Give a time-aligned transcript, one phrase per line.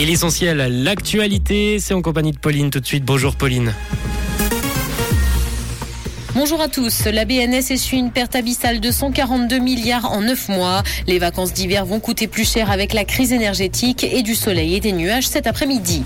[0.00, 3.04] Et l'essentiel, l'actualité, c'est en compagnie de Pauline tout de suite.
[3.04, 3.74] Bonjour Pauline.
[6.36, 7.06] Bonjour à tous.
[7.06, 10.84] La BNS essuie une perte abyssale de 142 milliards en 9 mois.
[11.08, 14.80] Les vacances d'hiver vont coûter plus cher avec la crise énergétique et du soleil et
[14.80, 16.04] des nuages cet après-midi.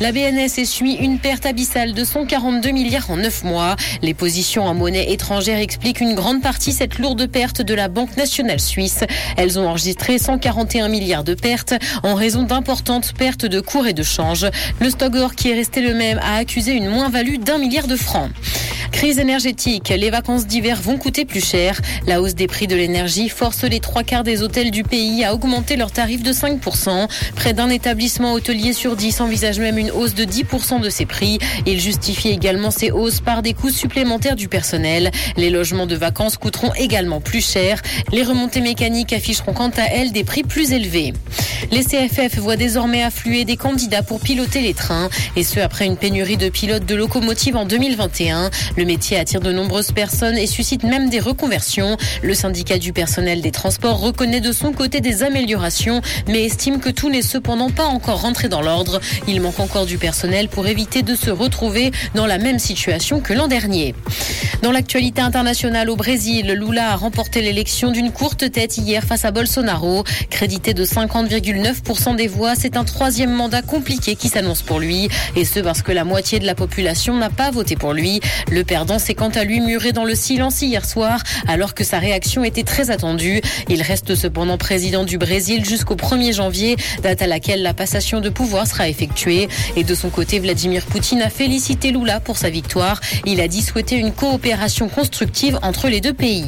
[0.00, 3.76] La BNS essuie une perte abyssale de 142 milliards en 9 mois.
[4.00, 8.16] Les positions en monnaie étrangère expliquent une grande partie cette lourde perte de la Banque
[8.16, 9.04] nationale suisse.
[9.36, 14.02] Elles ont enregistré 141 milliards de pertes en raison d'importantes pertes de cours et de
[14.02, 14.46] change.
[14.80, 18.30] Le stock qui est resté le même a accusé une moins-value d'un milliard de francs.
[19.00, 21.80] Crise énergétique, les vacances d'hiver vont coûter plus cher.
[22.06, 25.32] La hausse des prix de l'énergie force les trois quarts des hôtels du pays à
[25.32, 27.08] augmenter leurs tarifs de 5%.
[27.34, 31.38] Près d'un établissement hôtelier sur 10 envisage même une hausse de 10% de ses prix.
[31.64, 35.10] Il justifie également ces hausses par des coûts supplémentaires du personnel.
[35.38, 37.80] Les logements de vacances coûteront également plus cher.
[38.12, 41.14] Les remontées mécaniques afficheront quant à elles des prix plus élevés.
[41.72, 45.96] Les CFF voient désormais affluer des candidats pour piloter les trains, et ce après une
[45.96, 48.50] pénurie de pilotes de locomotives en 2021.
[48.76, 51.96] Le métier attire de nombreuses personnes et suscite même des reconversions.
[52.22, 56.90] Le syndicat du personnel des transports reconnaît de son côté des améliorations, mais estime que
[56.90, 59.00] tout n'est cependant pas encore rentré dans l'ordre.
[59.28, 63.32] Il manque encore du personnel pour éviter de se retrouver dans la même situation que
[63.32, 63.94] l'an dernier.
[64.62, 69.30] Dans l'actualité internationale au Brésil, Lula a remporté l'élection d'une courte tête hier face à
[69.30, 70.02] Bolsonaro.
[70.30, 75.08] Crédité de 50,9% des voix, c'est un troisième mandat compliqué qui s'annonce pour lui.
[75.36, 78.20] Et ce parce que la moitié de la population n'a pas voté pour lui.
[78.50, 78.64] Le
[79.16, 82.90] quant à lui muré dans le silence hier soir, alors que sa réaction était très
[82.90, 83.40] attendue.
[83.68, 88.28] Il reste cependant président du Brésil jusqu'au 1er janvier, date à laquelle la passation de
[88.28, 89.48] pouvoir sera effectuée.
[89.76, 93.00] Et de son côté, Vladimir Poutine a félicité Lula pour sa victoire.
[93.26, 96.46] Il a dit souhaiter une coopération constructive entre les deux pays.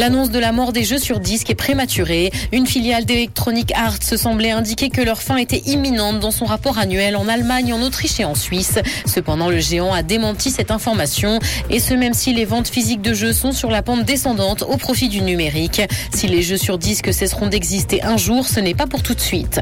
[0.00, 2.30] L'annonce de la mort des jeux sur disque est prématurée.
[2.52, 6.78] Une filiale d'Electronic Arts se semblait indiquer que leur fin était imminente dans son rapport
[6.78, 8.78] annuel en Allemagne, en Autriche et en Suisse.
[9.04, 13.12] Cependant, le géant a démenti cette information et ce même si les ventes physiques de
[13.12, 15.82] jeux sont sur la pente descendante au profit du numérique.
[16.14, 19.20] Si les jeux sur disque cesseront d'exister un jour, ce n'est pas pour tout de
[19.20, 19.60] suite.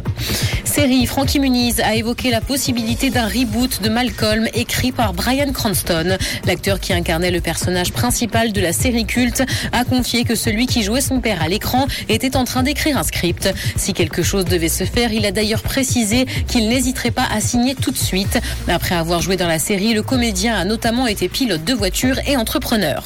[0.63, 6.17] Série, Frankie Muniz a évoqué la possibilité d'un reboot de Malcolm écrit par Brian Cranston.
[6.47, 10.83] L'acteur qui incarnait le personnage principal de la série culte a confié que celui qui
[10.83, 13.49] jouait son père à l'écran était en train d'écrire un script.
[13.77, 17.75] Si quelque chose devait se faire, il a d'ailleurs précisé qu'il n'hésiterait pas à signer
[17.75, 18.39] tout de suite.
[18.69, 22.37] Après avoir joué dans la série, le comédien a notamment été pilote de voiture et
[22.37, 23.05] entrepreneur.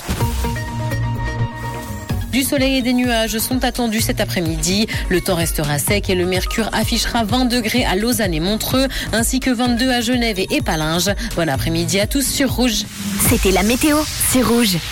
[2.33, 4.89] Du soleil et des nuages sont attendus cet après-midi.
[5.11, 9.39] Le temps restera sec et le mercure affichera 20 degrés à Lausanne et Montreux, ainsi
[9.39, 11.11] que 22 à Genève et Épalinges.
[11.37, 12.85] Bon après-midi à tous sur Rouge.
[13.29, 13.99] C'était la météo,
[14.31, 14.79] c'est Rouge.